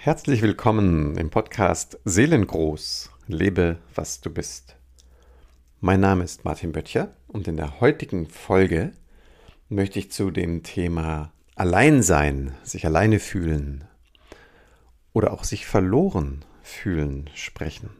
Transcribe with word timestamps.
Herzlich 0.00 0.42
willkommen 0.42 1.16
im 1.18 1.28
Podcast 1.28 1.98
Seelengroß. 2.04 3.10
Lebe, 3.26 3.78
was 3.96 4.20
du 4.20 4.30
bist. 4.30 4.76
Mein 5.80 5.98
Name 5.98 6.22
ist 6.22 6.44
Martin 6.44 6.70
Böttcher 6.70 7.16
und 7.26 7.48
in 7.48 7.56
der 7.56 7.80
heutigen 7.80 8.28
Folge 8.28 8.92
möchte 9.68 9.98
ich 9.98 10.12
zu 10.12 10.30
dem 10.30 10.62
Thema 10.62 11.32
Alleinsein, 11.56 12.54
sich 12.62 12.86
alleine 12.86 13.18
fühlen 13.18 13.88
oder 15.14 15.32
auch 15.32 15.42
sich 15.42 15.66
verloren 15.66 16.44
fühlen 16.62 17.28
sprechen. 17.34 17.90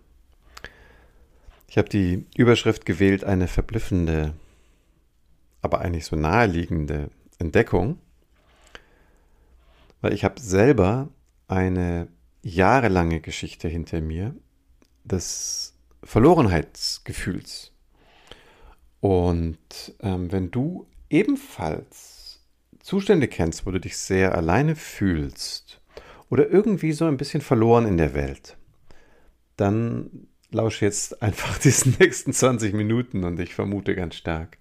Ich 1.67 1.79
habe 1.79 1.89
die 1.89 2.27
Überschrift 2.37 2.87
gewählt, 2.87 3.25
eine 3.25 3.49
verblüffende, 3.49 4.35
aber 5.63 5.81
eigentlich 5.81 6.07
so 6.07 6.15
naheliegende 6.15 7.11
Entdeckung, 7.41 7.99
weil 10.01 10.13
ich 10.13 10.23
habe 10.23 10.41
selber 10.41 11.09
eine 11.49 12.09
jahrelange 12.43 13.21
Geschichte 13.21 13.69
hinter 13.69 14.01
mir 14.01 14.35
des 15.05 15.75
Verlorenheitsgefühls. 16.05 17.73
Und 19.01 19.59
ähm, 20.01 20.31
wenn 20.31 20.51
du 20.51 20.87
ebenfalls 21.11 22.41
Zustände 22.81 23.29
kennst, 23.29 23.67
wo 23.67 23.71
du 23.71 23.81
dich 23.81 23.97
sehr 23.97 24.35
alleine 24.35 24.77
fühlst 24.77 25.81
oder 26.31 26.49
irgendwie 26.49 26.93
so 26.93 27.07
ein 27.07 27.17
bisschen 27.17 27.41
verloren 27.41 27.87
in 27.87 27.97
der 27.97 28.15
Welt, 28.15 28.57
dann 29.57 30.29
lausche 30.51 30.85
jetzt 30.85 31.23
einfach 31.23 31.59
diesen 31.59 31.97
nächsten 31.99 32.33
20 32.33 32.75
Minuten 32.75 33.25
und 33.25 33.39
ich 33.41 33.55
vermute 33.55 33.95
ganz 33.95 34.15
stark, 34.15 34.59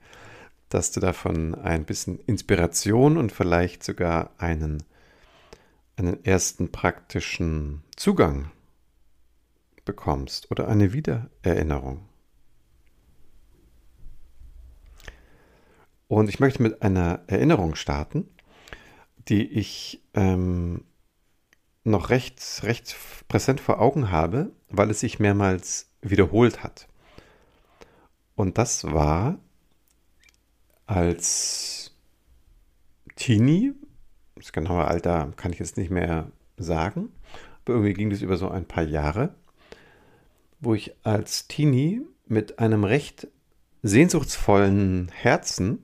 dass 0.69 0.91
du 0.91 0.99
davon 0.99 1.55
ein 1.55 1.85
bisschen 1.85 2.19
Inspiration 2.25 3.17
und 3.17 3.31
vielleicht 3.31 3.83
sogar 3.83 4.31
einen 4.37 4.83
einen 5.97 6.23
ersten 6.23 6.71
praktischen 6.71 7.83
Zugang 7.95 8.51
bekommst 9.83 10.51
oder 10.51 10.67
eine 10.67 10.93
Wiedererinnerung. 10.93 12.07
Und 16.07 16.29
ich 16.29 16.39
möchte 16.39 16.61
mit 16.63 16.81
einer 16.81 17.23
Erinnerung 17.27 17.75
starten, 17.75 18.29
die 19.27 19.45
ich 19.45 20.01
ähm, 20.13 20.85
noch 21.83 22.09
recht, 22.09 22.41
recht 22.63 22.95
präsent 23.27 23.59
vor 23.59 23.81
Augen 23.81 24.11
habe, 24.11 24.51
weil 24.69 24.89
es 24.89 25.01
sich 25.01 25.19
mehrmals 25.19 25.89
wiederholt 26.01 26.63
hat. 26.63 26.87
Und 28.35 28.57
das 28.57 28.83
war 28.85 29.39
als 30.85 31.95
Teenie 33.15 33.73
das 34.37 34.51
genaue 34.51 34.85
Alter 34.85 35.33
kann 35.35 35.53
ich 35.53 35.59
jetzt 35.59 35.77
nicht 35.77 35.91
mehr 35.91 36.31
sagen, 36.57 37.09
aber 37.65 37.73
irgendwie 37.75 37.93
ging 37.93 38.09
das 38.09 38.21
über 38.21 38.37
so 38.37 38.49
ein 38.49 38.65
paar 38.65 38.83
Jahre, 38.83 39.35
wo 40.59 40.73
ich 40.73 40.95
als 41.03 41.47
Teenie 41.47 42.01
mit 42.25 42.59
einem 42.59 42.83
recht 42.83 43.27
sehnsuchtsvollen 43.83 45.11
Herzen 45.13 45.83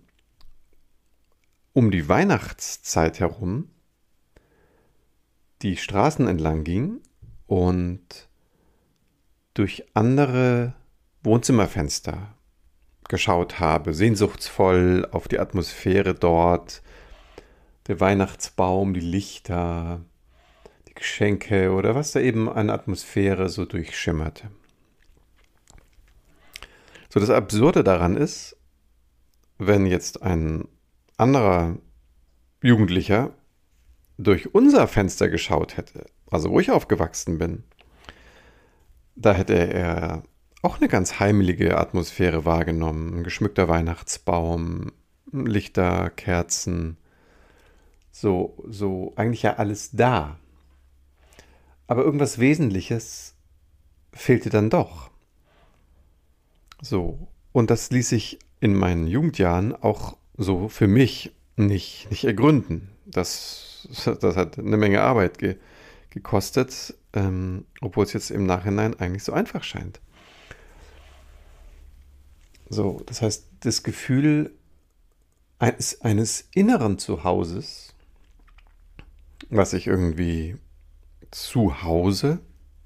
um 1.73 1.91
die 1.91 2.07
Weihnachtszeit 2.07 3.19
herum 3.19 3.69
die 5.61 5.77
Straßen 5.77 6.27
entlang 6.27 6.63
ging 6.63 6.99
und 7.47 8.27
durch 9.53 9.85
andere 9.93 10.73
Wohnzimmerfenster 11.23 12.35
geschaut 13.07 13.59
habe, 13.59 13.93
sehnsuchtsvoll 13.93 15.07
auf 15.11 15.27
die 15.27 15.39
Atmosphäre 15.39 16.13
dort, 16.15 16.82
der 17.87 17.99
Weihnachtsbaum, 17.99 18.93
die 18.93 19.01
Lichter, 19.01 20.01
die 20.87 20.93
Geschenke 20.93 21.71
oder 21.71 21.95
was 21.95 22.11
da 22.11 22.19
eben 22.19 22.49
an 22.49 22.69
Atmosphäre 22.69 23.49
so 23.49 23.65
durchschimmerte. 23.65 24.49
So 27.09 27.19
das 27.19 27.29
Absurde 27.29 27.83
daran 27.83 28.17
ist, 28.17 28.57
wenn 29.57 29.85
jetzt 29.85 30.23
ein 30.23 30.67
anderer 31.17 31.77
Jugendlicher 32.61 33.31
durch 34.17 34.55
unser 34.55 34.87
Fenster 34.87 35.29
geschaut 35.29 35.77
hätte, 35.77 36.05
also 36.31 36.49
wo 36.49 36.59
ich 36.59 36.71
aufgewachsen 36.71 37.37
bin, 37.37 37.63
da 39.15 39.33
hätte 39.33 39.53
er 39.53 40.23
auch 40.63 40.77
eine 40.79 40.87
ganz 40.87 41.19
heimelige 41.19 41.77
Atmosphäre 41.77 42.45
wahrgenommen. 42.45 43.19
Ein 43.19 43.23
geschmückter 43.23 43.67
Weihnachtsbaum, 43.67 44.91
Lichter, 45.31 46.09
Kerzen, 46.09 46.97
so, 48.13 48.63
so 48.69 49.11
eigentlich 49.17 49.41
ja 49.41 49.55
alles 49.55 49.91
da. 49.91 50.37
Aber 51.87 52.05
irgendwas 52.05 52.39
Wesentliches 52.39 53.33
fehlte 54.13 54.49
dann 54.49 54.69
doch. 54.69 55.09
So, 56.81 57.27
und 57.51 57.69
das 57.69 57.91
ließ 57.91 58.09
sich 58.09 58.39
in 58.61 58.75
meinen 58.75 59.07
Jugendjahren 59.07 59.75
auch 59.75 60.15
so 60.37 60.69
für 60.69 60.87
mich 60.87 61.33
nicht, 61.57 62.09
nicht 62.11 62.23
ergründen. 62.23 62.89
Das, 63.05 63.87
das 64.21 64.35
hat 64.37 64.59
eine 64.59 64.77
Menge 64.77 65.01
Arbeit 65.01 65.39
ge, 65.39 65.57
gekostet, 66.11 66.95
ähm, 67.13 67.65
obwohl 67.81 68.05
es 68.05 68.13
jetzt 68.13 68.29
im 68.29 68.45
Nachhinein 68.45 68.99
eigentlich 68.99 69.23
so 69.23 69.33
einfach 69.33 69.63
scheint. 69.63 69.99
So, 72.69 73.01
das 73.07 73.21
heißt, 73.21 73.47
das 73.61 73.83
Gefühl 73.83 74.51
eines, 75.57 76.01
eines 76.01 76.47
inneren 76.53 76.99
Zuhauses 76.99 77.92
was 79.55 79.73
ich 79.73 79.87
irgendwie 79.87 80.57
zu 81.31 81.83
Hause 81.83 82.39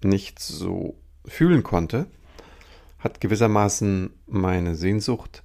nicht 0.03 0.39
so 0.39 0.97
fühlen 1.25 1.63
konnte, 1.63 2.07
hat 2.99 3.21
gewissermaßen 3.21 4.11
meine 4.27 4.75
Sehnsucht 4.75 5.43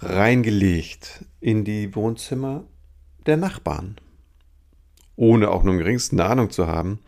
reingelegt 0.00 1.24
in 1.40 1.64
die 1.64 1.94
Wohnzimmer 1.94 2.64
der 3.26 3.36
Nachbarn, 3.36 3.96
ohne 5.16 5.50
auch 5.50 5.62
nur 5.62 5.76
geringsten 5.76 6.20
Ahnung 6.20 6.50
zu 6.50 6.66
haben, 6.66 7.00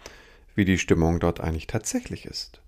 wie 0.54 0.64
die 0.64 0.78
Stimmung 0.78 1.18
dort 1.18 1.40
eigentlich 1.40 1.66
tatsächlich 1.66 2.26
ist. 2.26 2.60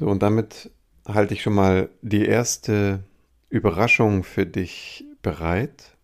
So, 0.00 0.06
und 0.06 0.22
damit 0.22 0.70
halte 1.06 1.34
ich 1.34 1.42
schon 1.42 1.54
mal 1.54 1.90
die 2.00 2.24
erste 2.24 3.04
Überraschung 3.50 4.24
für 4.24 4.46
dich 4.46 5.04
bereit. 5.20 5.96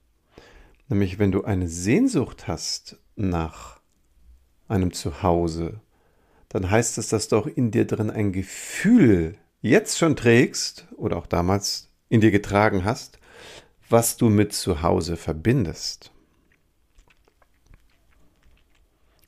Nämlich 0.88 1.18
wenn 1.18 1.32
du 1.32 1.44
eine 1.44 1.68
Sehnsucht 1.68 2.48
hast 2.48 2.98
nach 3.14 3.80
einem 4.68 4.92
Zuhause, 4.92 5.80
dann 6.48 6.70
heißt 6.70 6.98
es, 6.98 7.08
dass 7.08 7.28
du 7.28 7.36
auch 7.36 7.46
in 7.46 7.70
dir 7.70 7.86
drin 7.86 8.10
ein 8.10 8.32
Gefühl 8.32 9.36
jetzt 9.60 9.98
schon 9.98 10.16
trägst 10.16 10.86
oder 10.96 11.16
auch 11.16 11.26
damals 11.26 11.90
in 12.08 12.20
dir 12.20 12.30
getragen 12.30 12.84
hast, 12.84 13.18
was 13.90 14.16
du 14.16 14.28
mit 14.30 14.52
Zuhause 14.52 15.16
verbindest. 15.16 16.10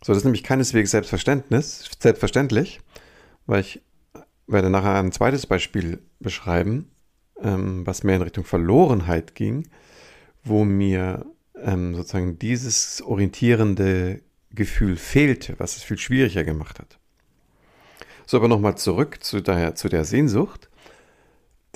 So, 0.03 0.13
das 0.13 0.19
ist 0.19 0.25
nämlich 0.25 0.45
keineswegs 0.45 0.93
Selbstverständnis, 0.93 1.91
selbstverständlich, 1.99 2.81
weil 3.47 3.61
ich 3.61 3.83
werde 4.47 4.71
nachher 4.71 4.95
ein 4.95 5.13
zweites 5.13 5.47
Beispiel 5.47 6.01
beschreiben, 6.21 6.91
ähm, 7.43 7.87
was 7.87 8.03
mehr 8.03 8.17
in 8.17 8.23
Richtung 8.23 8.45
Verlorenheit 8.45 9.35
ging, 9.35 9.69
wo 10.43 10.65
mir 10.65 11.27
ähm, 11.65 11.95
sozusagen 11.95 12.39
dieses 12.39 13.03
orientierende 13.03 14.21
Gefühl 14.53 14.97
fehlte, 14.97 15.55
was 15.59 15.77
es 15.77 15.83
viel 15.83 15.99
schwieriger 15.99 16.45
gemacht 16.45 16.79
hat. 16.79 16.99
So, 18.27 18.37
aber 18.37 18.49
nochmal 18.49 18.77
zurück 18.77 19.23
zu 19.23 19.41
der, 19.41 19.75
zu 19.75 19.89
der 19.89 20.05
Sehnsucht. 20.05 20.69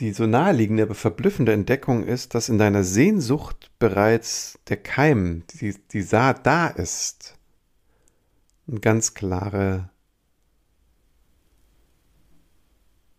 Die 0.00 0.12
so 0.12 0.26
naheliegende, 0.26 0.82
aber 0.82 0.94
verblüffende 0.94 1.52
Entdeckung 1.52 2.04
ist, 2.04 2.34
dass 2.34 2.48
in 2.48 2.58
deiner 2.58 2.82
Sehnsucht 2.82 3.70
bereits 3.78 4.58
der 4.68 4.76
Keim, 4.76 5.44
die, 5.60 5.74
die 5.92 6.02
Saat 6.02 6.46
da 6.46 6.66
ist. 6.66 7.38
Ein 8.66 8.80
ganz 8.80 9.14
klare, 9.14 9.90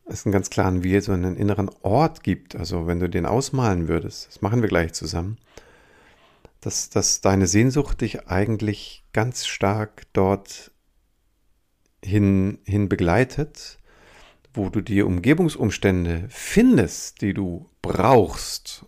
es 0.06 0.26
einen 0.26 0.34
ganz 0.34 0.50
klaren, 0.50 0.84
wie 0.84 1.00
so 1.00 1.12
einen 1.12 1.38
inneren 1.38 1.70
Ort 1.82 2.24
gibt. 2.24 2.56
Also 2.56 2.88
wenn 2.88 3.00
du 3.00 3.10
den 3.10 3.26
ausmalen 3.26 3.88
würdest, 3.88 4.28
das 4.28 4.42
machen 4.42 4.62
wir 4.62 4.70
gleich 4.70 4.94
zusammen, 4.94 5.38
dass, 6.66 6.90
dass 6.90 7.22
deine 7.22 7.46
Sehnsucht 7.46 8.02
dich 8.02 8.28
eigentlich 8.28 9.04
ganz 9.14 9.46
stark 9.46 10.08
dort 10.14 10.72
hin, 12.04 12.58
hin 12.66 12.90
begleitet, 12.90 13.78
wo 14.52 14.70
du 14.70 14.82
die 14.82 15.04
Umgebungsumstände 15.04 16.26
findest, 16.30 17.22
die 17.22 17.36
du 17.36 17.70
brauchst, 17.84 18.86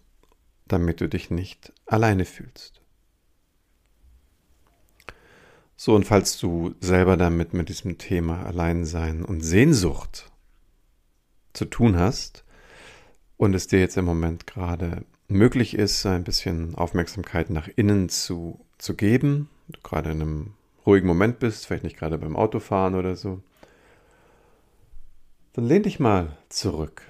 damit 0.65 1.01
du 1.01 1.07
dich 1.07 1.29
nicht 1.29 1.71
alleine 1.85 2.25
fühlst. 2.25 2.81
So, 5.75 5.93
und 5.93 6.05
falls 6.05 6.39
du 6.39 6.73
selber 6.81 7.15
damit 7.15 7.53
mit 7.53 7.69
diesem 7.69 7.99
Thema 7.99 8.43
Alleinsein 8.47 9.23
und 9.23 9.41
Sehnsucht 9.41 10.31
zu 11.53 11.65
tun 11.65 11.95
hast 11.95 12.43
und 13.37 13.53
es 13.53 13.67
dir 13.67 13.79
jetzt 13.79 13.97
im 13.97 14.05
Moment 14.05 14.47
gerade 14.47 15.05
möglich 15.27 15.75
ist, 15.75 16.05
ein 16.05 16.23
bisschen 16.23 16.75
Aufmerksamkeit 16.75 17.49
nach 17.49 17.67
innen 17.75 18.09
zu, 18.09 18.65
zu 18.77 18.95
geben, 18.95 19.49
du 19.67 19.79
gerade 19.81 20.11
in 20.11 20.21
einem 20.21 20.53
ruhigen 20.85 21.07
Moment 21.07 21.39
bist, 21.39 21.65
vielleicht 21.65 21.83
nicht 21.83 21.97
gerade 21.97 22.17
beim 22.17 22.35
Autofahren 22.35 22.95
oder 22.95 23.15
so, 23.15 23.41
dann 25.53 25.65
lehn 25.65 25.83
dich 25.83 25.99
mal 25.99 26.37
zurück. 26.49 27.01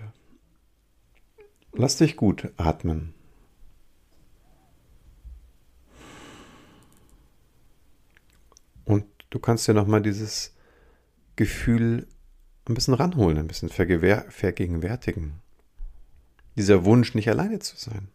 Lass 1.74 1.98
dich 1.98 2.16
gut 2.16 2.52
atmen. 2.58 3.14
Und 8.86 9.06
du 9.30 9.38
kannst 9.40 9.68
dir 9.68 9.74
nochmal 9.74 10.02
dieses 10.02 10.56
Gefühl 11.36 12.08
ein 12.68 12.74
bisschen 12.74 12.94
ranholen, 12.96 13.38
ein 13.38 13.48
bisschen 13.48 13.70
vergegenwärtigen. 13.70 15.42
Dieser 16.58 16.86
Wunsch, 16.86 17.14
nicht 17.14 17.30
alleine 17.30 17.60
zu 17.60 17.78
sein. 17.78 18.10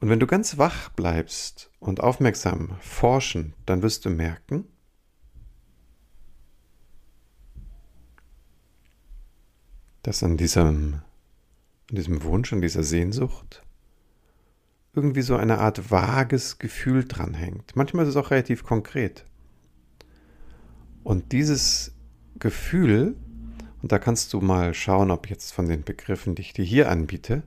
Und 0.00 0.08
wenn 0.08 0.20
du 0.20 0.26
ganz 0.26 0.58
wach 0.58 0.90
bleibst 0.90 1.70
und 1.78 2.00
aufmerksam 2.00 2.76
forschen, 2.80 3.54
dann 3.64 3.82
wirst 3.82 4.04
du 4.04 4.10
merken, 4.10 4.64
dass 10.02 10.22
an 10.22 10.36
diesem, 10.36 11.02
an 11.90 11.96
diesem 11.96 12.22
Wunsch, 12.22 12.52
an 12.52 12.60
dieser 12.60 12.82
Sehnsucht 12.82 13.62
irgendwie 14.92 15.22
so 15.22 15.36
eine 15.36 15.58
Art 15.58 15.90
vages 15.90 16.58
Gefühl 16.58 17.04
dranhängt. 17.04 17.76
Manchmal 17.76 18.04
ist 18.04 18.10
es 18.10 18.16
auch 18.16 18.30
relativ 18.30 18.64
konkret. 18.64 19.26
Und 21.04 21.32
dieses 21.32 21.94
Gefühl, 22.38 23.16
und 23.86 23.92
da 23.92 24.00
kannst 24.00 24.32
du 24.32 24.40
mal 24.40 24.74
schauen, 24.74 25.12
ob 25.12 25.30
jetzt 25.30 25.52
von 25.52 25.68
den 25.68 25.84
Begriffen, 25.84 26.34
die 26.34 26.42
ich 26.42 26.52
dir 26.52 26.64
hier 26.64 26.90
anbiete, 26.90 27.44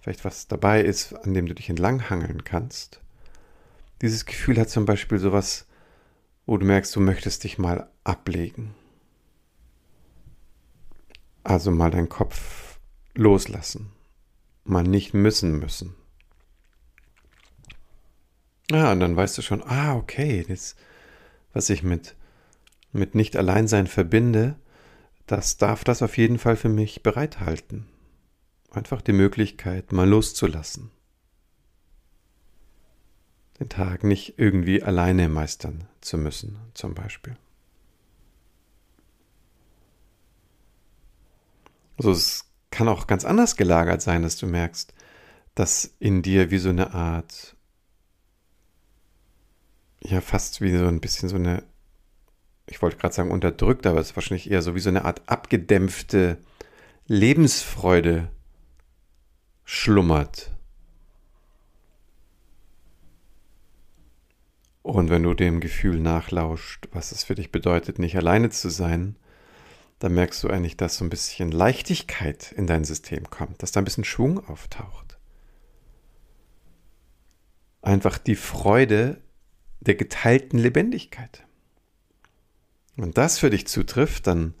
vielleicht 0.00 0.24
was 0.24 0.48
dabei 0.48 0.80
ist, 0.80 1.12
an 1.12 1.34
dem 1.34 1.44
du 1.44 1.54
dich 1.54 1.68
entlanghangeln 1.68 2.44
kannst. 2.44 3.02
Dieses 4.00 4.24
Gefühl 4.24 4.58
hat 4.58 4.70
zum 4.70 4.86
Beispiel 4.86 5.18
sowas, 5.18 5.66
wo 6.46 6.56
du 6.56 6.64
merkst, 6.64 6.96
du 6.96 7.00
möchtest 7.00 7.44
dich 7.44 7.58
mal 7.58 7.90
ablegen. 8.04 8.74
Also 11.44 11.70
mal 11.70 11.90
deinen 11.90 12.08
Kopf 12.08 12.78
loslassen. 13.14 13.92
Mal 14.64 14.84
nicht 14.84 15.12
müssen 15.12 15.58
müssen. 15.58 15.94
Ja, 18.70 18.92
und 18.92 19.00
dann 19.00 19.14
weißt 19.14 19.36
du 19.36 19.42
schon, 19.42 19.62
ah, 19.62 19.94
okay, 19.94 20.42
das, 20.48 20.74
was 21.52 21.68
ich 21.68 21.82
mit, 21.82 22.16
mit 22.92 23.14
Nicht-Alleinsein 23.14 23.88
verbinde, 23.88 24.56
das 25.32 25.56
darf 25.56 25.82
das 25.82 26.02
auf 26.02 26.18
jeden 26.18 26.38
Fall 26.38 26.56
für 26.56 26.68
mich 26.68 27.02
bereithalten. 27.02 27.86
Einfach 28.70 29.00
die 29.00 29.14
Möglichkeit, 29.14 29.90
mal 29.90 30.06
loszulassen. 30.06 30.90
Den 33.58 33.70
Tag 33.70 34.04
nicht 34.04 34.38
irgendwie 34.38 34.82
alleine 34.82 35.30
meistern 35.30 35.88
zu 36.02 36.18
müssen, 36.18 36.58
zum 36.74 36.92
Beispiel. 36.92 37.34
Also 41.96 42.10
es 42.10 42.44
kann 42.70 42.88
auch 42.88 43.06
ganz 43.06 43.24
anders 43.24 43.56
gelagert 43.56 44.02
sein, 44.02 44.22
dass 44.22 44.36
du 44.36 44.46
merkst, 44.46 44.92
dass 45.54 45.94
in 45.98 46.20
dir 46.20 46.50
wie 46.50 46.58
so 46.58 46.68
eine 46.68 46.92
Art, 46.92 47.56
ja 50.02 50.20
fast 50.20 50.60
wie 50.60 50.76
so 50.76 50.88
ein 50.88 51.00
bisschen 51.00 51.30
so 51.30 51.36
eine, 51.36 51.64
ich 52.66 52.80
wollte 52.80 52.96
gerade 52.96 53.14
sagen 53.14 53.30
unterdrückt, 53.30 53.86
aber 53.86 54.00
es 54.00 54.10
ist 54.10 54.16
wahrscheinlich 54.16 54.50
eher 54.50 54.62
so 54.62 54.74
wie 54.74 54.80
so 54.80 54.88
eine 54.88 55.04
Art 55.04 55.22
abgedämpfte 55.26 56.38
Lebensfreude 57.06 58.30
schlummert. 59.64 60.50
Und 64.82 65.10
wenn 65.10 65.22
du 65.22 65.34
dem 65.34 65.60
Gefühl 65.60 66.00
nachlauscht, 66.00 66.88
was 66.92 67.12
es 67.12 67.24
für 67.24 67.34
dich 67.34 67.52
bedeutet, 67.52 67.98
nicht 67.98 68.16
alleine 68.16 68.50
zu 68.50 68.68
sein, 68.68 69.16
dann 70.00 70.14
merkst 70.14 70.42
du 70.42 70.48
eigentlich, 70.48 70.76
dass 70.76 70.96
so 70.96 71.04
ein 71.04 71.10
bisschen 71.10 71.52
Leichtigkeit 71.52 72.50
in 72.50 72.66
dein 72.66 72.84
System 72.84 73.30
kommt, 73.30 73.62
dass 73.62 73.70
da 73.70 73.80
ein 73.80 73.84
bisschen 73.84 74.04
Schwung 74.04 74.44
auftaucht. 74.48 75.18
Einfach 77.80 78.18
die 78.18 78.34
Freude 78.34 79.20
der 79.80 79.94
geteilten 79.94 80.58
Lebendigkeit. 80.58 81.44
Wenn 82.96 83.12
das 83.12 83.38
für 83.38 83.50
dich 83.50 83.66
zutrifft, 83.66 84.26
dann 84.26 84.54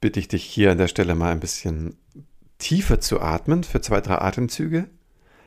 bitte 0.00 0.18
ich 0.18 0.28
dich 0.28 0.44
hier 0.44 0.72
an 0.72 0.78
der 0.78 0.88
Stelle 0.88 1.14
mal 1.14 1.32
ein 1.32 1.40
bisschen 1.40 1.96
tiefer 2.58 3.00
zu 3.00 3.20
atmen 3.20 3.64
für 3.64 3.80
zwei, 3.80 4.00
drei 4.00 4.18
Atemzüge, 4.18 4.88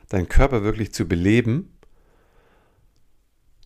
deinen 0.08 0.28
Körper 0.28 0.62
wirklich 0.62 0.92
zu 0.92 1.08
beleben 1.08 1.72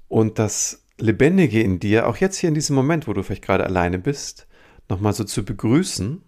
und 0.08 0.38
das 0.38 0.84
Lebendige 0.98 1.62
in 1.62 1.80
dir, 1.80 2.06
auch 2.06 2.16
jetzt 2.16 2.36
hier 2.36 2.48
in 2.48 2.54
diesem 2.54 2.76
Moment, 2.76 3.08
wo 3.08 3.12
du 3.12 3.22
vielleicht 3.22 3.44
gerade 3.44 3.64
alleine 3.64 3.98
bist, 3.98 4.46
nochmal 4.88 5.14
so 5.14 5.24
zu 5.24 5.44
begrüßen. 5.44 6.22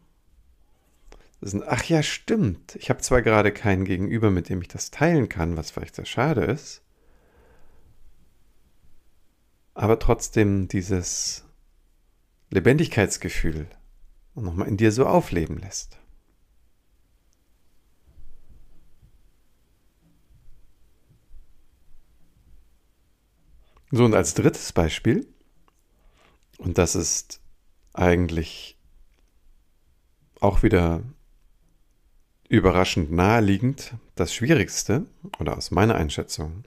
ach 1.67 1.85
ja, 1.85 2.03
stimmt. 2.03 2.77
Ich 2.77 2.89
habe 2.91 3.01
zwar 3.01 3.23
gerade 3.23 3.53
keinen 3.53 3.85
Gegenüber, 3.85 4.31
mit 4.31 4.49
dem 4.49 4.63
ich 4.63 4.69
das 4.69 4.91
teilen 4.91 5.29
kann, 5.29 5.57
was 5.57 5.71
vielleicht 5.71 5.97
sehr 5.97 6.07
schade 6.07 6.45
ist, 6.45 6.83
aber 9.75 9.99
trotzdem 9.99 10.69
dieses 10.69 11.45
Lebendigkeitsgefühl 12.53 13.67
nochmal 14.35 14.69
in 14.69 14.77
dir 14.77 14.93
so 14.93 15.07
aufleben 15.07 15.59
lässt. 15.59 15.99
So, 23.91 24.05
und 24.05 24.15
als 24.15 24.35
drittes 24.35 24.73
Beispiel, 24.73 25.27
und 26.59 26.79
das 26.79 26.95
ist 26.95 27.41
eigentlich 27.95 28.79
auch 30.41 30.63
wieder 30.63 31.03
überraschend 32.49 33.13
naheliegend, 33.13 33.95
das 34.15 34.35
Schwierigste, 34.35 35.07
oder 35.39 35.57
aus 35.57 35.71
meiner 35.71 35.95
Einschätzung 35.95 36.65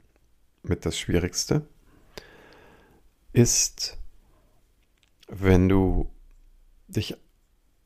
mit 0.63 0.85
das 0.85 0.97
Schwierigste, 0.97 1.67
ist, 3.33 3.97
wenn 5.27 5.69
du 5.69 6.11
dich 6.87 7.17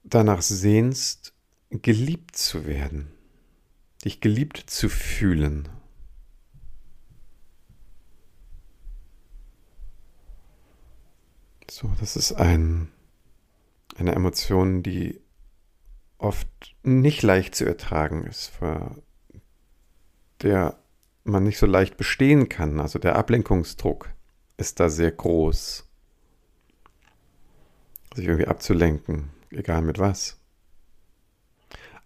danach 0.03 0.41
sehnst, 0.41 1.33
geliebt 1.69 2.35
zu 2.35 2.65
werden, 2.65 3.11
dich 4.03 4.21
geliebt 4.21 4.57
zu 4.57 4.89
fühlen. 4.89 5.69
So, 11.69 11.91
das 11.99 12.15
ist 12.15 12.33
ein, 12.33 12.91
eine 13.95 14.13
Emotion, 14.13 14.81
die 14.81 15.21
oft 16.17 16.75
nicht 16.83 17.21
leicht 17.21 17.55
zu 17.55 17.65
ertragen 17.65 18.25
ist, 18.25 18.47
vor 18.47 18.97
der 20.41 20.79
man 21.23 21.43
nicht 21.43 21.57
so 21.57 21.65
leicht 21.65 21.97
bestehen 21.97 22.49
kann. 22.49 22.79
Also 22.79 22.99
der 22.99 23.15
Ablenkungsdruck 23.15 24.09
ist 24.57 24.79
da 24.79 24.89
sehr 24.89 25.11
groß. 25.11 25.88
Sich 28.15 28.25
irgendwie 28.25 28.47
abzulenken, 28.47 29.29
egal 29.51 29.81
mit 29.81 29.99
was. 29.99 30.37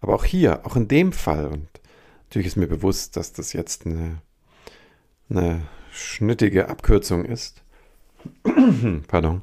Aber 0.00 0.14
auch 0.14 0.24
hier, 0.24 0.66
auch 0.66 0.76
in 0.76 0.88
dem 0.88 1.12
Fall, 1.12 1.46
und 1.46 1.68
natürlich 2.24 2.48
ist 2.48 2.56
mir 2.56 2.66
bewusst, 2.66 3.16
dass 3.16 3.32
das 3.32 3.52
jetzt 3.52 3.86
eine, 3.86 4.20
eine 5.30 5.66
schnittige 5.92 6.68
Abkürzung 6.68 7.24
ist. 7.24 7.62
Pardon. 9.08 9.42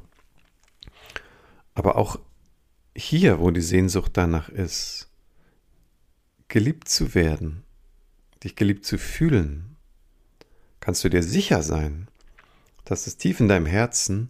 Aber 1.74 1.96
auch 1.96 2.18
hier, 2.94 3.40
wo 3.40 3.50
die 3.50 3.60
Sehnsucht 3.60 4.12
danach 4.14 4.48
ist, 4.48 5.08
geliebt 6.48 6.88
zu 6.88 7.14
werden, 7.14 7.64
dich 8.44 8.56
geliebt 8.56 8.84
zu 8.84 8.98
fühlen, 8.98 9.76
kannst 10.80 11.02
du 11.02 11.08
dir 11.08 11.22
sicher 11.22 11.62
sein, 11.62 12.08
dass 12.84 13.06
es 13.06 13.16
tief 13.16 13.40
in 13.40 13.48
deinem 13.48 13.66
Herzen 13.66 14.28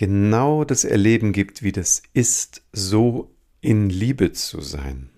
genau 0.00 0.64
das 0.64 0.84
Erleben 0.84 1.34
gibt, 1.34 1.62
wie 1.62 1.72
das 1.72 2.02
ist, 2.14 2.62
so 2.72 3.36
in 3.60 3.90
Liebe 3.90 4.32
zu 4.32 4.62
sein. 4.62 5.10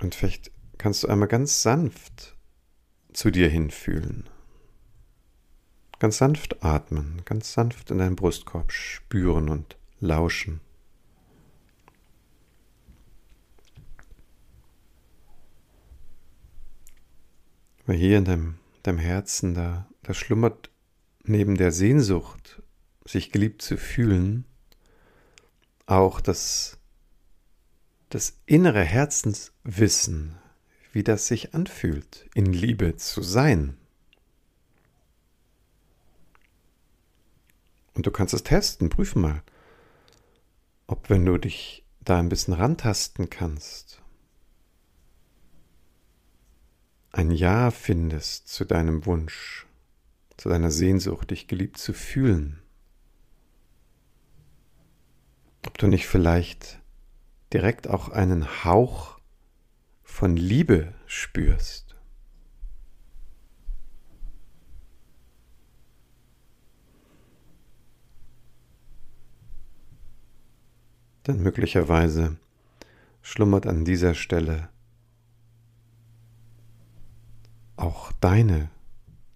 Und 0.00 0.14
vielleicht 0.14 0.50
kannst 0.78 1.02
du 1.02 1.08
einmal 1.08 1.28
ganz 1.28 1.60
sanft 1.60 2.38
zu 3.12 3.30
dir 3.30 3.50
hinfühlen. 3.50 4.30
Ganz 5.98 6.16
sanft 6.16 6.64
atmen, 6.64 7.20
ganz 7.26 7.52
sanft 7.52 7.90
in 7.90 7.98
deinen 7.98 8.16
Brustkorb 8.16 8.72
spüren 8.72 9.50
und 9.50 9.76
lauschen. 10.00 10.62
Weil 17.84 17.96
hier 17.96 18.16
in 18.16 18.24
deinem, 18.24 18.54
deinem 18.82 18.98
Herzen, 18.98 19.52
da, 19.52 19.86
da 20.02 20.14
schlummert 20.14 20.70
neben 21.24 21.56
der 21.56 21.72
Sehnsucht, 21.72 22.62
sich 23.04 23.30
geliebt 23.30 23.62
zu 23.62 23.76
fühlen, 23.76 24.44
auch 25.86 26.20
das, 26.20 26.78
das 28.08 28.38
innere 28.46 28.82
Herzenswissen, 28.82 30.36
wie 30.92 31.02
das 31.02 31.26
sich 31.26 31.54
anfühlt, 31.54 32.28
in 32.34 32.52
Liebe 32.52 32.96
zu 32.96 33.22
sein. 33.22 33.76
Und 37.94 38.06
du 38.06 38.10
kannst 38.10 38.34
es 38.34 38.42
testen, 38.42 38.88
prüf 38.88 39.14
mal, 39.14 39.42
ob 40.86 41.10
wenn 41.10 41.24
du 41.24 41.38
dich 41.38 41.84
da 42.00 42.18
ein 42.18 42.28
bisschen 42.28 42.54
rantasten 42.54 43.30
kannst, 43.30 44.02
ein 47.12 47.30
Ja 47.30 47.70
findest 47.70 48.48
zu 48.48 48.64
deinem 48.64 49.04
Wunsch, 49.04 49.66
zu 50.36 50.48
deiner 50.48 50.70
Sehnsucht, 50.70 51.30
dich 51.30 51.46
geliebt 51.46 51.78
zu 51.78 51.92
fühlen. 51.92 52.62
Ob 55.66 55.78
du 55.78 55.86
nicht 55.86 56.06
vielleicht 56.06 56.80
direkt 57.52 57.88
auch 57.88 58.08
einen 58.08 58.64
Hauch 58.64 59.18
von 60.02 60.36
Liebe 60.36 60.94
spürst. 61.06 61.96
Denn 71.26 71.40
möglicherweise 71.40 72.36
schlummert 73.20 73.66
an 73.66 73.84
dieser 73.84 74.14
Stelle 74.14 74.68
auch 77.76 78.12
deine 78.20 78.70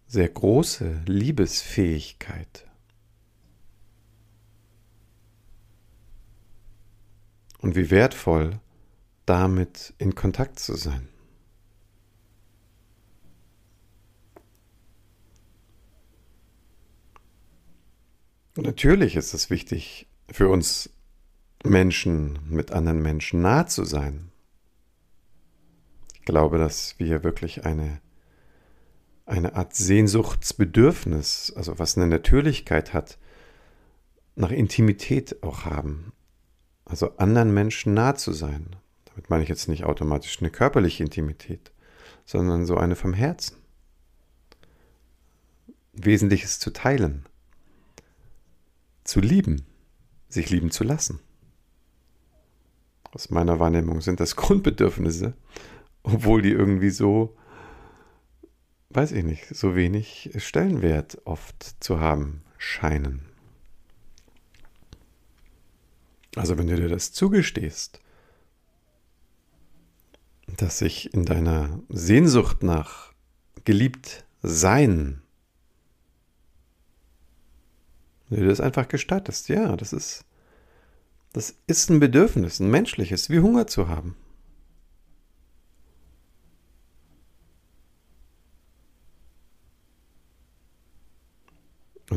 sehr 0.06 0.28
große 0.28 1.02
Liebesfähigkeit. 1.06 2.66
Und 7.58 7.74
wie 7.74 7.90
wertvoll 7.90 8.60
damit 9.26 9.92
in 9.98 10.14
Kontakt 10.14 10.58
zu 10.58 10.76
sein. 10.76 11.08
Natürlich 18.56 19.16
ist 19.16 19.34
es 19.34 19.50
wichtig 19.50 20.06
für 20.30 20.48
uns 20.48 20.90
Menschen, 21.62 22.38
mit 22.48 22.72
anderen 22.72 23.02
Menschen 23.02 23.42
nah 23.42 23.66
zu 23.66 23.84
sein. 23.84 24.30
Ich 26.14 26.22
glaube, 26.22 26.56
dass 26.56 26.98
wir 26.98 27.22
wirklich 27.22 27.66
eine, 27.66 28.00
eine 29.26 29.54
Art 29.54 29.74
Sehnsuchtsbedürfnis, 29.74 31.52
also 31.56 31.78
was 31.78 31.96
eine 31.96 32.06
Natürlichkeit 32.06 32.94
hat, 32.94 33.18
nach 34.34 34.50
Intimität 34.50 35.42
auch 35.42 35.64
haben. 35.64 36.12
Also 36.84 37.16
anderen 37.16 37.52
Menschen 37.52 37.94
nah 37.94 38.14
zu 38.14 38.32
sein. 38.32 38.76
Damit 39.06 39.28
meine 39.28 39.42
ich 39.42 39.48
jetzt 39.48 39.68
nicht 39.68 39.84
automatisch 39.84 40.40
eine 40.40 40.50
körperliche 40.50 41.02
Intimität, 41.02 41.72
sondern 42.24 42.64
so 42.64 42.76
eine 42.76 42.96
vom 42.96 43.12
Herzen. 43.12 43.56
Wesentliches 45.92 46.58
zu 46.58 46.72
teilen, 46.72 47.24
zu 49.04 49.20
lieben, 49.20 49.66
sich 50.28 50.50
lieben 50.50 50.70
zu 50.70 50.84
lassen 50.84 51.20
aus 53.16 53.30
meiner 53.30 53.58
Wahrnehmung 53.58 54.02
sind 54.02 54.20
das 54.20 54.36
Grundbedürfnisse, 54.42 55.32
obwohl 56.02 56.42
die 56.42 56.52
irgendwie 56.52 56.90
so, 56.90 57.34
weiß 58.96 59.12
ich 59.12 59.24
nicht, 59.24 59.46
so 59.54 59.76
wenig 59.76 60.30
Stellenwert 60.38 61.18
oft 61.24 61.76
zu 61.80 62.00
haben 62.00 62.42
scheinen. 62.58 63.22
Also 66.34 66.58
wenn 66.58 66.66
du 66.66 66.76
dir 66.76 66.88
das 66.88 67.12
zugestehst, 67.12 68.00
dass 70.56 70.78
sich 70.78 71.12
in 71.12 71.24
deiner 71.24 71.80
Sehnsucht 71.88 72.62
nach 72.62 73.12
geliebt 73.64 74.24
sein, 74.42 75.22
wenn 78.28 78.40
du 78.40 78.48
das 78.48 78.60
einfach 78.60 78.88
gestattest, 78.88 79.48
ja, 79.48 79.76
das 79.76 79.92
ist 79.92 80.24
das 81.36 81.54
ist 81.66 81.90
ein 81.90 82.00
Bedürfnis, 82.00 82.60
ein 82.60 82.70
menschliches, 82.70 83.28
wie 83.28 83.40
Hunger 83.40 83.66
zu 83.66 83.88
haben. 83.88 84.16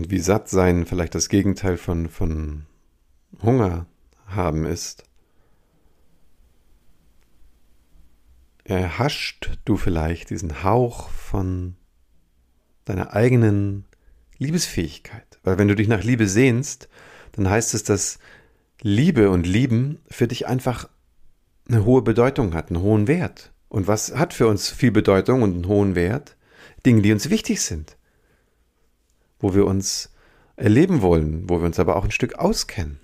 Wie 0.10 0.20
satt 0.20 0.50
sein 0.50 0.86
vielleicht 0.86 1.16
das 1.16 1.30
Gegenteil 1.30 1.78
von, 1.78 2.10
von 2.10 2.66
Hunger 3.42 3.86
haben 4.26 4.66
ist. 4.66 5.04
Erhascht 8.64 9.60
du 9.66 9.78
vielleicht 9.78 10.30
diesen 10.30 10.64
Hauch 10.64 11.10
von 11.10 11.76
deiner 12.86 13.14
eigenen 13.14 13.86
Liebesfähigkeit. 14.38 15.40
Weil 15.44 15.58
wenn 15.58 15.68
du 15.68 15.76
dich 15.76 15.88
nach 15.88 16.04
Liebe 16.04 16.28
sehnst, 16.28 16.88
dann 17.32 17.50
heißt 17.50 17.74
es, 17.74 17.84
dass 17.84 18.20
Liebe 18.82 19.30
und 19.30 19.46
Lieben 19.46 20.00
für 20.10 20.28
dich 20.28 20.48
einfach 20.48 20.88
eine 21.68 21.86
hohe 21.86 22.02
Bedeutung 22.02 22.54
hat, 22.54 22.70
einen 22.70 22.82
hohen 22.82 23.08
Wert. 23.08 23.52
Und 23.68 23.88
was 23.88 24.16
hat 24.16 24.34
für 24.34 24.48
uns 24.48 24.70
viel 24.70 24.92
Bedeutung 24.92 25.42
und 25.42 25.54
einen 25.54 25.68
hohen 25.68 25.96
Wert? 25.96 26.36
Dinge, 26.86 27.02
die 27.02 27.12
uns 27.12 27.30
wichtig 27.30 27.62
sind, 27.62 27.98
wo 29.40 29.54
wir 29.54 29.66
uns 29.66 30.12
erleben 30.56 31.02
wollen, 31.02 31.50
wo 31.50 31.60
wir 31.60 31.66
uns 31.66 31.80
aber 31.80 31.96
auch 31.96 32.04
ein 32.04 32.12
Stück 32.12 32.36
auskennen. 32.36 33.00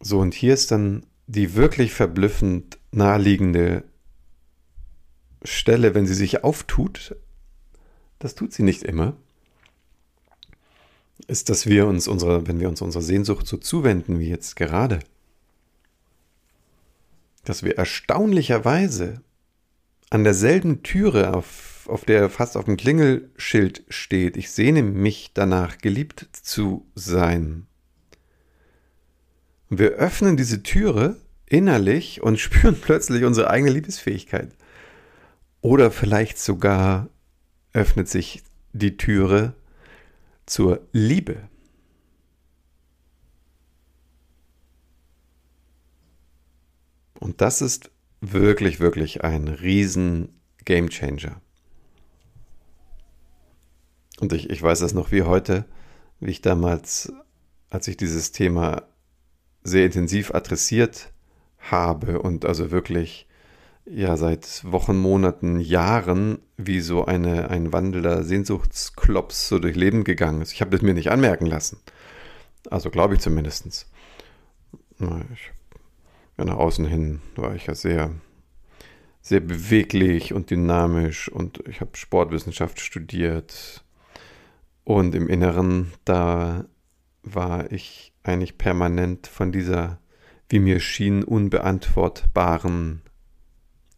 So, 0.00 0.20
und 0.20 0.34
hier 0.34 0.54
ist 0.54 0.70
dann 0.70 1.06
die 1.26 1.54
wirklich 1.54 1.92
verblüffend 1.92 2.78
naheliegende 2.92 3.84
Stelle, 5.42 5.94
wenn 5.94 6.06
sie 6.06 6.14
sich 6.14 6.44
auftut, 6.44 7.16
das 8.18 8.34
tut 8.34 8.52
sie 8.52 8.62
nicht 8.62 8.82
immer, 8.82 9.16
ist, 11.26 11.50
dass 11.50 11.66
wir 11.66 11.86
uns 11.86 12.08
unsere, 12.08 12.46
wenn 12.46 12.60
wir 12.60 12.68
uns 12.68 12.80
unserer 12.80 13.02
Sehnsucht 13.02 13.46
so 13.46 13.56
zuwenden 13.56 14.18
wie 14.18 14.28
jetzt 14.28 14.56
gerade, 14.56 15.00
dass 17.48 17.62
wir 17.62 17.78
erstaunlicherweise 17.78 19.22
an 20.10 20.22
derselben 20.22 20.82
Türe, 20.82 21.34
auf, 21.34 21.86
auf 21.88 22.04
der 22.04 22.28
fast 22.28 22.56
auf 22.56 22.66
dem 22.66 22.76
Klingelschild 22.76 23.84
steht, 23.88 24.36
ich 24.36 24.50
sehne 24.50 24.82
mich 24.82 25.32
danach, 25.32 25.78
geliebt 25.78 26.28
zu 26.32 26.86
sein. 26.94 27.66
Und 29.70 29.78
wir 29.78 29.92
öffnen 29.92 30.36
diese 30.36 30.62
Türe 30.62 31.16
innerlich 31.46 32.22
und 32.22 32.38
spüren 32.40 32.76
plötzlich 32.80 33.24
unsere 33.24 33.50
eigene 33.50 33.72
Liebesfähigkeit. 33.72 34.54
Oder 35.60 35.90
vielleicht 35.90 36.38
sogar 36.38 37.08
öffnet 37.72 38.08
sich 38.08 38.42
die 38.72 38.96
Türe 38.96 39.54
zur 40.46 40.86
Liebe. 40.92 41.48
Und 47.28 47.42
das 47.42 47.60
ist 47.60 47.90
wirklich, 48.22 48.80
wirklich 48.80 49.22
ein 49.22 49.48
riesen 49.48 50.40
Game 50.64 50.88
Changer. 50.88 51.42
Und 54.18 54.32
ich, 54.32 54.48
ich 54.48 54.62
weiß 54.62 54.78
das 54.78 54.94
noch 54.94 55.12
wie 55.12 55.24
heute, 55.24 55.66
wie 56.20 56.30
ich 56.30 56.40
damals, 56.40 57.12
als 57.68 57.86
ich 57.86 57.98
dieses 57.98 58.32
Thema 58.32 58.84
sehr 59.62 59.84
intensiv 59.84 60.34
adressiert 60.34 61.12
habe 61.58 62.22
und 62.22 62.46
also 62.46 62.70
wirklich 62.70 63.28
ja 63.84 64.16
seit 64.16 64.64
Wochen, 64.64 64.96
Monaten, 64.96 65.60
Jahren 65.60 66.38
wie 66.56 66.80
so 66.80 67.04
eine, 67.04 67.50
ein 67.50 67.74
wandelnder 67.74 68.24
Sehnsuchtsklops 68.24 69.48
so 69.48 69.58
durch 69.58 69.76
Leben 69.76 70.02
gegangen 70.02 70.40
ist. 70.40 70.54
Ich 70.54 70.62
habe 70.62 70.70
das 70.70 70.80
mir 70.80 70.94
nicht 70.94 71.10
anmerken 71.10 71.44
lassen. 71.44 71.78
Also 72.70 72.88
glaube 72.88 73.16
ich 73.16 73.20
zumindest. 73.20 73.66
Ich, 73.66 75.52
ja, 76.38 76.44
nach 76.44 76.56
außen 76.56 76.86
hin 76.86 77.20
war 77.36 77.54
ich 77.54 77.66
ja 77.66 77.74
sehr, 77.74 78.12
sehr 79.20 79.40
beweglich 79.40 80.32
und 80.32 80.50
dynamisch 80.50 81.28
und 81.28 81.66
ich 81.66 81.80
habe 81.80 81.96
Sportwissenschaft 81.96 82.80
studiert. 82.80 83.84
Und 84.84 85.14
im 85.14 85.28
Inneren, 85.28 85.92
da 86.04 86.64
war 87.22 87.70
ich 87.72 88.14
eigentlich 88.22 88.56
permanent 88.56 89.26
von 89.26 89.52
dieser, 89.52 89.98
wie 90.48 90.60
mir 90.60 90.80
schien, 90.80 91.24
unbeantwortbaren 91.24 93.02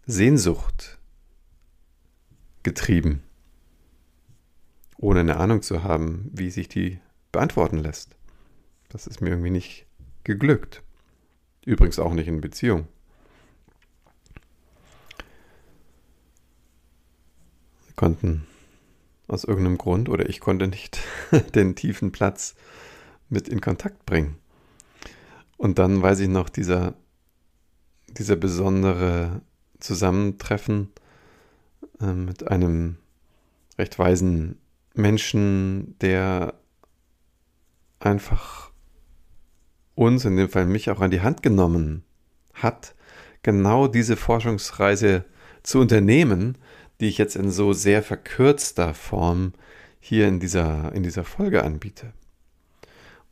Sehnsucht 0.06 0.98
getrieben, 2.62 3.22
ohne 4.96 5.20
eine 5.20 5.36
Ahnung 5.36 5.62
zu 5.62 5.84
haben, 5.84 6.28
wie 6.32 6.50
sich 6.50 6.68
die 6.68 6.98
beantworten 7.30 7.78
lässt. 7.78 8.16
Das 8.88 9.06
ist 9.06 9.20
mir 9.20 9.30
irgendwie 9.30 9.50
nicht 9.50 9.86
geglückt. 10.24 10.82
Übrigens 11.64 11.98
auch 11.98 12.14
nicht 12.14 12.28
in 12.28 12.40
Beziehung. 12.40 12.86
Wir 17.86 17.94
konnten 17.96 18.46
aus 19.28 19.44
irgendeinem 19.44 19.78
Grund 19.78 20.08
oder 20.08 20.28
ich 20.28 20.40
konnte 20.40 20.66
nicht 20.66 20.98
den 21.54 21.76
tiefen 21.76 22.12
Platz 22.12 22.54
mit 23.28 23.48
in 23.48 23.60
Kontakt 23.60 24.04
bringen. 24.06 24.36
Und 25.56 25.78
dann 25.78 26.02
weiß 26.02 26.20
ich 26.20 26.28
noch, 26.28 26.48
dieser, 26.48 26.94
dieser 28.08 28.36
besondere 28.36 29.42
Zusammentreffen 29.78 30.90
äh, 32.00 32.12
mit 32.12 32.48
einem 32.48 32.96
recht 33.78 33.98
weisen 33.98 34.58
Menschen, 34.94 35.98
der 36.00 36.54
einfach 38.00 38.69
uns, 40.00 40.24
in 40.24 40.36
dem 40.36 40.48
Fall 40.48 40.64
mich, 40.64 40.90
auch 40.90 41.00
an 41.00 41.10
die 41.10 41.20
Hand 41.20 41.42
genommen 41.42 42.04
hat, 42.54 42.94
genau 43.42 43.86
diese 43.86 44.16
Forschungsreise 44.16 45.26
zu 45.62 45.78
unternehmen, 45.78 46.56
die 47.00 47.08
ich 47.08 47.18
jetzt 47.18 47.36
in 47.36 47.50
so 47.50 47.74
sehr 47.74 48.02
verkürzter 48.02 48.94
Form 48.94 49.52
hier 50.00 50.26
in 50.26 50.40
dieser, 50.40 50.92
in 50.94 51.02
dieser 51.02 51.24
Folge 51.24 51.62
anbiete. 51.64 52.14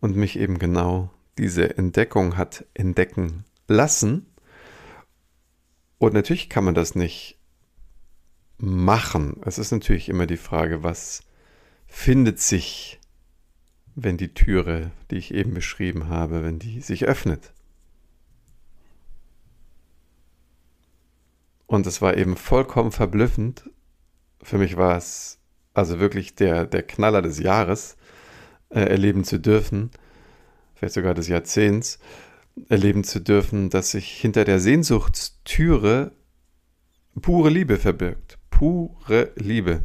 Und 0.01 0.15
mich 0.15 0.39
eben 0.39 0.59
genau 0.59 1.11
diese 1.39 1.77
Entdeckung 1.79 2.37
hat 2.37 2.67
entdecken 2.75 3.45
lassen. 3.67 4.27
Und 5.97 6.13
natürlich 6.13 6.51
kann 6.51 6.65
man 6.65 6.75
das 6.75 6.95
nicht 6.95 7.39
machen. 8.59 9.41
Es 9.45 9.59
ist 9.59 9.73
natürlich 9.73 10.11
immer 10.11 10.27
die 10.27 10.37
Frage, 10.37 10.83
was 10.83 11.23
findet 11.87 12.41
sich, 12.41 13.01
wenn 14.00 14.17
die 14.17 14.33
Türe, 14.33 14.93
die 15.11 15.17
ich 15.17 15.35
eben 15.35 15.55
beschrieben 15.55 16.09
habe, 16.09 16.45
wenn 16.45 16.59
die 16.59 16.81
sich 16.81 17.05
öffnet. 17.05 17.52
Und 21.67 21.87
es 21.87 22.00
war 22.00 22.17
eben 22.17 22.37
vollkommen 22.37 22.93
verblüffend. 22.93 23.69
Für 24.43 24.59
mich 24.59 24.76
war 24.76 24.97
es 24.97 25.38
also 25.75 25.99
wirklich 25.99 26.35
der, 26.35 26.64
der 26.64 26.83
Knaller 26.83 27.23
des 27.23 27.40
Jahres, 27.40 27.97
äh, 28.71 28.81
erleben 28.81 29.25
zu 29.25 29.38
dürfen, 29.38 29.90
vielleicht 30.75 30.95
sogar 30.95 31.14
des 31.14 31.28
Jahrzehnts, 31.28 31.99
erleben 32.69 33.05
zu 33.05 33.21
dürfen, 33.21 33.69
dass 33.71 33.90
sich 33.93 34.09
hinter 34.09 34.45
der 34.45 34.61
Sehnsuchtstüre 34.61 36.12
pure 37.21 37.50
Liebe 37.50 37.76
verbirgt. 37.76 38.38
Pure 38.50 39.33
Liebe. 39.37 39.85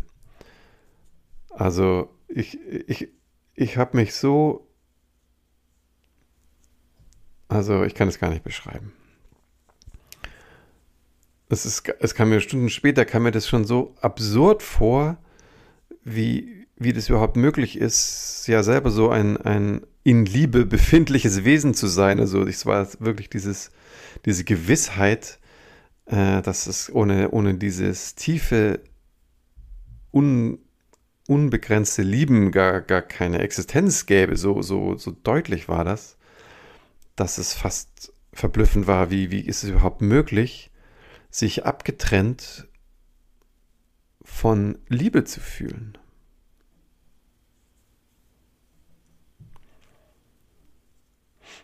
Also 1.50 2.10
ich, 2.27 2.60
ich, 2.88 3.10
ich 3.55 3.77
habe 3.77 3.98
mich 3.98 4.13
so, 4.15 4.67
also 7.48 7.83
ich 7.83 7.95
kann 7.95 8.07
es 8.07 8.19
gar 8.19 8.29
nicht 8.29 8.43
beschreiben 8.43 8.93
es, 11.53 11.65
ist, 11.65 11.88
es 12.00 12.15
kam 12.15 12.29
mir 12.29 12.41
Stunden 12.41 12.69
später, 12.69 13.05
kam 13.05 13.24
mir 13.24 13.31
das 13.31 13.48
schon 13.48 13.63
so 13.63 13.95
absurd 14.01 14.62
vor, 14.62 15.17
wie, 16.03 16.67
wie 16.75 16.91
das 16.91 17.10
überhaupt 17.10 17.38
möglich 17.38 17.77
ist, 17.77 18.45
ja 18.48 18.63
selber 18.63 18.91
so 18.91 19.10
ein, 19.10 19.38
ein 19.38 19.81
in 20.03 20.25
Liebe 20.25 20.65
befindliches 20.65 21.45
Wesen 21.45 21.74
zu 21.74 21.88
sein. 21.88 22.19
Also 22.19 22.43
es 22.45 22.65
war 22.65 22.88
wirklich 23.00 23.29
dieses, 23.29 23.72
diese 24.25 24.43
Gewissheit, 24.43 25.39
äh, 26.07 26.41
dass 26.41 26.67
es 26.67 26.93
ohne, 26.93 27.31
ohne 27.31 27.53
dieses 27.53 28.15
tiefe, 28.15 28.81
un, 30.12 30.60
unbegrenzte 31.27 32.01
Lieben 32.01 32.51
gar, 32.51 32.82
gar 32.82 33.01
keine 33.01 33.39
Existenz 33.39 34.06
gäbe. 34.06 34.36
So, 34.36 34.62
so, 34.62 34.98
so 34.98 35.12
deutlich 35.12 35.68
war 35.68 35.84
das, 35.84 36.18
dass 37.15 37.38
es 37.38 37.53
fast 37.53 38.13
verblüffend 38.34 38.88
war, 38.88 39.12
wie, 39.12 39.32
wie 39.32 39.42
ist 39.42 39.63
es 39.63 39.70
überhaupt 39.70 40.01
möglich, 40.01 40.72
sich 41.30 41.65
abgetrennt 41.65 42.68
von 44.24 44.77
Liebe 44.88 45.24
zu 45.24 45.39
fühlen. 45.39 45.98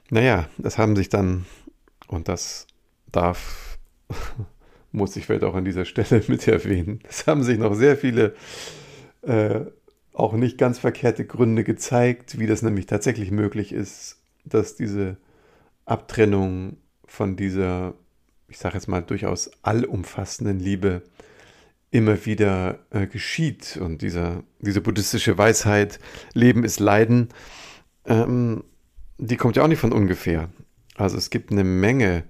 Naja, 0.10 0.50
das 0.58 0.78
haben 0.78 0.96
sich 0.96 1.10
dann, 1.10 1.46
und 2.08 2.28
das 2.28 2.66
darf, 3.12 3.78
muss 4.92 5.16
ich 5.16 5.26
vielleicht 5.26 5.44
auch 5.44 5.54
an 5.54 5.66
dieser 5.66 5.86
Stelle 5.86 6.24
mit 6.28 6.48
erwähnen, 6.48 7.00
es 7.08 7.28
haben 7.28 7.44
sich 7.44 7.58
noch 7.58 7.76
sehr 7.76 7.96
viele 7.98 8.36
äh, 9.22 9.62
auch 10.14 10.34
nicht 10.34 10.58
ganz 10.58 10.80
verkehrte 10.80 11.26
Gründe 11.26 11.64
gezeigt, 11.64 12.40
wie 12.40 12.48
das 12.48 12.62
nämlich 12.62 12.86
tatsächlich 12.86 13.32
möglich 13.32 13.72
ist, 13.72 14.22
dass 14.46 14.76
diese 14.76 15.18
Abtrennung 15.86 16.78
von 17.06 17.36
dieser 17.36 17.96
ich 18.50 18.58
sage 18.58 18.76
jetzt 18.76 18.88
mal, 18.88 19.02
durchaus 19.02 19.52
allumfassenden 19.62 20.60
Liebe 20.60 21.04
immer 21.92 22.26
wieder 22.26 22.80
äh, 22.90 23.08
geschieht. 23.08 23.78
Und 23.78 24.02
dieser, 24.02 24.44
diese 24.60 24.82
buddhistische 24.82 25.38
Weisheit, 25.38 26.00
Leben 26.34 26.64
ist 26.64 26.80
Leiden, 26.80 27.30
ähm, 28.06 28.64
die 29.18 29.38
kommt 29.38 29.56
ja 29.56 29.64
auch 29.64 29.68
nicht 29.68 29.80
von 29.80 29.94
ungefähr. 29.94 30.50
Also 30.96 31.18
es 31.18 31.30
gibt 31.30 31.52
eine 31.52 31.64
Menge 31.64 32.24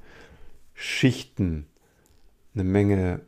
Schichten, 0.73 1.67
eine 2.54 2.63
Menge 2.63 3.21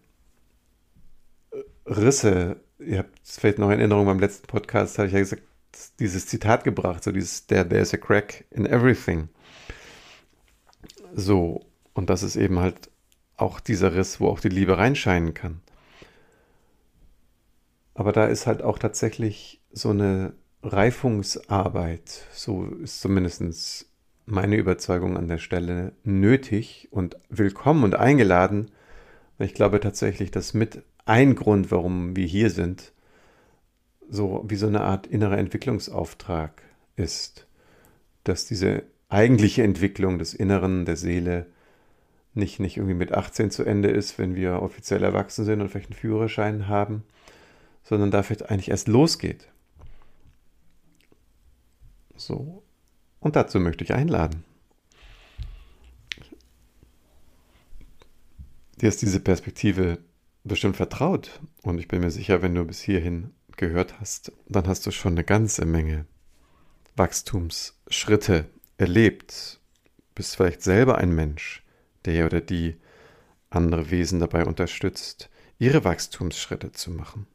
äh, 1.52 1.58
Risse. 1.86 2.58
Ihr 2.86 3.00
habt 3.00 3.20
es 3.24 3.40
vielleicht 3.40 3.60
noch 3.60 3.70
in 3.70 3.80
Erinnerung, 3.80 4.06
beim 4.06 4.20
letzten 4.20 4.48
Podcast 4.48 4.98
habe 4.98 5.08
ich 5.08 5.14
ja 5.14 5.20
gesagt, 5.20 5.44
dieses 6.00 6.28
Zitat 6.28 6.64
gebracht, 6.64 7.04
so 7.04 7.12
dieses, 7.12 7.48
there, 7.48 7.68
there's 7.68 7.94
a 7.94 7.98
crack 7.98 8.46
in 8.52 8.66
everything. 8.66 9.30
So, 11.14 11.66
und 11.94 12.10
das 12.10 12.24
ist 12.24 12.36
eben 12.36 12.60
halt 12.60 12.90
auch 13.38 13.60
dieser 13.60 13.96
Riss, 13.96 14.20
wo 14.20 14.28
auch 14.28 14.40
die 14.40 14.50
Liebe 14.50 14.78
reinscheinen 14.78 15.34
kann. 15.34 15.62
Aber 17.94 18.12
da 18.12 18.26
ist 18.26 18.48
halt 18.48 18.62
auch 18.62 18.80
tatsächlich 18.80 19.62
so 19.72 19.90
eine 19.90 20.34
Reifungsarbeit, 20.64 22.26
so 22.34 22.66
ist 22.66 23.02
zumindest 23.02 23.88
meine 24.26 24.56
Überzeugung 24.56 25.18
an 25.18 25.28
der 25.28 25.40
Stelle 25.40 25.94
nötig 26.04 26.88
und 26.92 27.18
willkommen 27.30 27.84
und 27.84 27.96
eingeladen. 27.96 28.72
Ich 29.40 29.54
glaube 29.54 29.80
tatsächlich, 29.80 30.32
dass 30.32 30.54
mit 30.54 30.84
ein 31.06 31.36
Grund, 31.36 31.72
warum 31.72 32.16
wir 32.16 32.26
hier 32.26 32.50
sind, 32.50 32.94
so 34.10 34.44
wie 34.48 34.56
so 34.56 34.68
eine 34.68 34.82
Art 34.82 35.08
innerer 35.08 35.38
Entwicklungsauftrag 35.38 36.62
ist, 36.96 37.48
dass 38.24 38.46
diese 38.46 38.84
eigentliche 39.10 39.64
Entwicklung 39.64 40.20
des 40.20 40.34
Inneren, 40.34 40.86
der 40.86 40.96
Seele, 40.96 41.48
nicht, 42.34 42.60
nicht 42.60 42.78
irgendwie 42.78 42.96
mit 42.96 43.12
18 43.12 43.52
zu 43.52 43.64
Ende 43.64 43.90
ist, 43.90 44.18
wenn 44.18 44.36
wir 44.36 44.62
offiziell 44.62 45.04
erwachsen 45.04 45.44
sind 45.44 45.62
und 45.62 45.70
vielleicht 45.70 45.90
einen 45.90 46.00
Führerschein 46.00 46.68
haben, 46.68 47.04
sondern 47.84 48.12
da 48.12 48.24
vielleicht 48.24 48.50
eigentlich 48.50 48.70
erst 48.70 48.88
losgeht. 48.88 49.50
So. 52.16 52.64
Und 53.20 53.36
dazu 53.36 53.60
möchte 53.60 53.84
ich 53.84 53.94
einladen. 53.94 54.46
Dir 58.80 58.90
ist 58.90 59.02
diese 59.02 59.20
Perspektive 59.20 60.00
bestimmt 60.44 60.78
vertraut 60.78 61.40
und 61.62 61.80
ich 61.80 61.88
bin 61.88 62.02
mir 62.02 62.12
sicher, 62.12 62.42
wenn 62.42 62.56
du 62.56 62.66
bis 62.66 62.82
hierhin 62.82 63.32
gehört 63.58 64.00
hast, 64.00 64.32
dann 64.48 64.68
hast 64.68 64.86
du 64.86 64.92
schon 64.92 65.14
eine 65.14 65.24
ganze 65.24 65.66
Menge 65.66 66.06
Wachstumsschritte 66.96 68.50
erlebt. 68.78 69.60
Bist 70.16 70.36
vielleicht 70.36 70.62
selber 70.62 70.98
ein 70.98 71.14
Mensch, 71.14 71.64
der 72.06 72.26
oder 72.26 72.42
die 72.42 72.76
andere 73.50 73.92
Wesen 73.92 74.20
dabei 74.20 74.46
unterstützt, 74.46 75.30
ihre 75.60 75.84
Wachstumsschritte 75.84 76.72
zu 76.72 76.92
machen. 76.92 77.28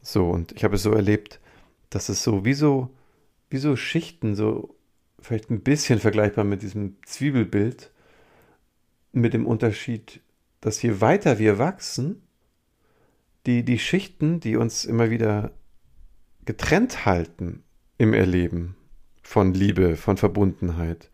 So, 0.00 0.30
und 0.30 0.52
ich 0.52 0.64
habe 0.64 0.76
es 0.76 0.82
so 0.82 0.92
erlebt, 0.92 1.40
dass 1.90 2.08
es 2.08 2.22
so 2.22 2.44
wie 2.44 2.54
so, 2.54 2.94
wie 3.50 3.58
so 3.58 3.76
Schichten, 3.76 4.34
so 4.34 4.76
vielleicht 5.18 5.50
ein 5.50 5.60
bisschen 5.60 5.98
vergleichbar 5.98 6.44
mit 6.44 6.62
diesem 6.62 6.96
Zwiebelbild, 7.04 7.90
mit 9.16 9.34
dem 9.34 9.46
Unterschied, 9.46 10.20
dass 10.60 10.82
je 10.82 11.00
weiter 11.00 11.38
wir 11.38 11.58
wachsen, 11.58 12.22
die, 13.46 13.64
die 13.64 13.78
Schichten, 13.78 14.40
die 14.40 14.56
uns 14.56 14.84
immer 14.84 15.10
wieder 15.10 15.52
getrennt 16.44 17.06
halten 17.06 17.62
im 17.98 18.12
Erleben 18.12 18.76
von 19.22 19.54
Liebe, 19.54 19.96
von 19.96 20.16
Verbundenheit, 20.16 21.10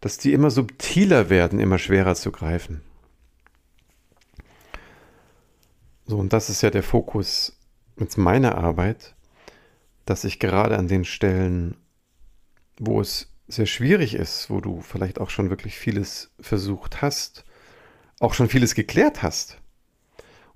dass 0.00 0.18
die 0.18 0.32
immer 0.32 0.50
subtiler 0.50 1.28
werden, 1.28 1.60
immer 1.60 1.78
schwerer 1.78 2.14
zu 2.14 2.32
greifen. 2.32 2.80
So, 6.06 6.18
und 6.18 6.32
das 6.32 6.48
ist 6.50 6.62
ja 6.62 6.70
der 6.70 6.82
Fokus 6.82 7.58
mit 7.96 8.16
meiner 8.16 8.56
Arbeit, 8.56 9.14
dass 10.04 10.24
ich 10.24 10.38
gerade 10.38 10.78
an 10.78 10.88
den 10.88 11.04
Stellen, 11.04 11.76
wo 12.78 13.00
es 13.00 13.35
sehr 13.48 13.66
schwierig 13.66 14.14
ist, 14.14 14.50
wo 14.50 14.60
du 14.60 14.80
vielleicht 14.80 15.20
auch 15.20 15.30
schon 15.30 15.50
wirklich 15.50 15.78
vieles 15.78 16.30
versucht 16.40 17.02
hast, 17.02 17.44
auch 18.20 18.34
schon 18.34 18.48
vieles 18.48 18.74
geklärt 18.74 19.22
hast. 19.22 19.58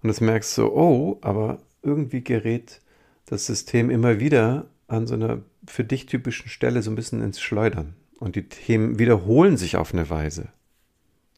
Und 0.03 0.09
das 0.09 0.21
merkst 0.21 0.57
du, 0.59 0.67
oh, 0.67 1.19
aber 1.21 1.59
irgendwie 1.83 2.23
gerät 2.23 2.81
das 3.27 3.47
System 3.47 3.91
immer 3.91 4.19
wieder 4.19 4.67
an 4.89 5.07
so 5.07 5.15
einer 5.15 5.43
für 5.67 5.85
dich 5.85 6.07
typischen 6.07 6.49
Stelle 6.49 6.83
so 6.83 6.91
ein 6.91 6.97
bisschen 6.97 7.23
ins 7.23 7.41
Schleudern. 7.41 7.95
Und 8.19 8.37
die 8.37 8.49
Themen 8.49 8.99
wiederholen 8.99 9.57
sich 9.57 9.77
auf 9.77 9.93
eine 9.93 10.11
Weise. 10.11 10.49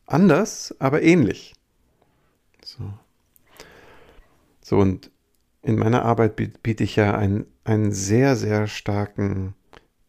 Anders, 0.07 0.75
aber 0.79 1.03
ähnlich. 1.03 1.55
So. 2.65 2.93
So, 4.61 4.79
und 4.79 5.11
in 5.63 5.77
meiner 5.77 6.05
Arbeit 6.05 6.37
biete 6.63 6.83
ich 6.83 6.97
ja 6.97 7.17
einen, 7.17 7.47
einen 7.65 7.93
sehr, 7.93 8.37
sehr 8.37 8.67
starken 8.67 9.55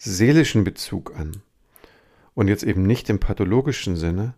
seelischen 0.03 0.63
Bezug 0.63 1.15
an. 1.15 1.41
Und 2.33 2.47
jetzt 2.47 2.63
eben 2.63 2.83
nicht 2.83 3.09
im 3.09 3.19
pathologischen 3.19 3.95
Sinne, 3.95 4.33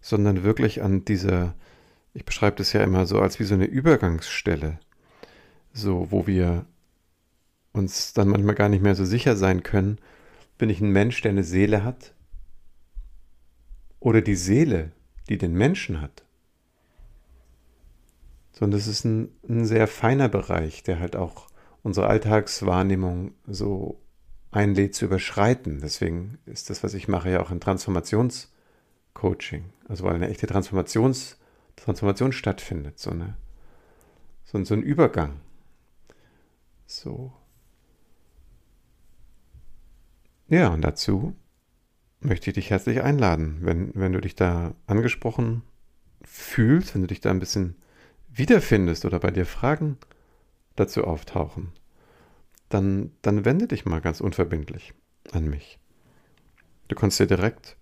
sondern 0.00 0.44
wirklich 0.44 0.82
an 0.82 1.04
dieser, 1.04 1.54
ich 2.12 2.24
beschreibe 2.24 2.56
das 2.56 2.72
ja 2.72 2.82
immer 2.82 3.06
so 3.06 3.20
als 3.20 3.40
wie 3.40 3.44
so 3.44 3.54
eine 3.54 3.64
Übergangsstelle, 3.64 4.78
so 5.72 6.10
wo 6.10 6.26
wir 6.26 6.66
uns 7.72 8.12
dann 8.12 8.28
manchmal 8.28 8.54
gar 8.54 8.68
nicht 8.68 8.82
mehr 8.82 8.94
so 8.94 9.04
sicher 9.04 9.36
sein 9.36 9.62
können, 9.62 9.98
bin 10.58 10.70
ich 10.70 10.80
ein 10.80 10.90
Mensch, 10.90 11.20
der 11.22 11.32
eine 11.32 11.44
Seele 11.44 11.82
hat? 11.82 12.14
Oder 13.98 14.20
die 14.20 14.36
Seele, 14.36 14.92
die 15.28 15.38
den 15.38 15.54
Menschen 15.54 16.00
hat? 16.00 16.24
Sondern 18.52 18.78
das 18.78 18.86
ist 18.86 19.04
ein, 19.04 19.30
ein 19.48 19.64
sehr 19.64 19.88
feiner 19.88 20.28
Bereich, 20.28 20.84
der 20.84 21.00
halt 21.00 21.16
auch 21.16 21.48
unsere 21.82 22.06
Alltagswahrnehmung 22.06 23.32
so 23.46 24.00
einlädt 24.54 24.94
zu 24.94 25.06
überschreiten. 25.06 25.80
Deswegen 25.80 26.38
ist 26.46 26.70
das, 26.70 26.84
was 26.84 26.94
ich 26.94 27.08
mache, 27.08 27.30
ja 27.30 27.40
auch 27.40 27.50
ein 27.50 27.60
Transformationscoaching. 27.60 29.64
Also 29.88 30.04
weil 30.04 30.14
eine 30.14 30.28
echte 30.28 30.46
Transformations, 30.46 31.38
Transformation 31.76 32.32
stattfindet, 32.32 32.98
so, 32.98 33.10
eine, 33.10 33.36
so, 34.44 34.62
so 34.64 34.74
ein 34.74 34.82
Übergang. 34.82 35.40
So. 36.86 37.32
Ja, 40.48 40.68
und 40.68 40.82
dazu 40.82 41.34
möchte 42.20 42.50
ich 42.50 42.54
dich 42.54 42.70
herzlich 42.70 43.02
einladen, 43.02 43.58
wenn, 43.62 43.90
wenn 43.94 44.12
du 44.12 44.20
dich 44.20 44.36
da 44.36 44.74
angesprochen 44.86 45.62
fühlst, 46.22 46.94
wenn 46.94 47.02
du 47.02 47.08
dich 47.08 47.20
da 47.20 47.30
ein 47.30 47.40
bisschen 47.40 47.76
wiederfindest 48.28 49.04
oder 49.04 49.20
bei 49.20 49.30
dir 49.30 49.46
Fragen 49.46 49.98
dazu 50.76 51.04
auftauchen, 51.04 51.72
dann, 52.74 53.12
dann 53.22 53.44
wende 53.44 53.68
dich 53.68 53.84
mal 53.84 54.00
ganz 54.00 54.20
unverbindlich 54.20 54.94
an 55.30 55.48
mich. 55.48 55.78
Du 56.88 56.96
kannst 56.96 57.20
dir 57.20 57.26
direkt 57.26 57.76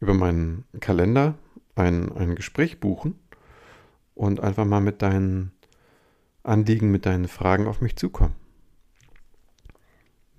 über 0.00 0.14
meinen 0.14 0.64
Kalender 0.80 1.36
ein, 1.74 2.10
ein 2.12 2.34
Gespräch 2.34 2.80
buchen 2.80 3.18
und 4.14 4.40
einfach 4.40 4.64
mal 4.64 4.80
mit 4.80 5.02
deinen 5.02 5.52
Anliegen, 6.42 6.90
mit 6.90 7.04
deinen 7.04 7.28
Fragen 7.28 7.66
auf 7.66 7.82
mich 7.82 7.96
zukommen. 7.96 8.34